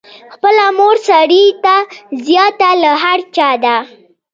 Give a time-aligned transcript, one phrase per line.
[0.33, 1.75] خپله مور سړي ته
[2.25, 3.75] زیاته له هر چا ده.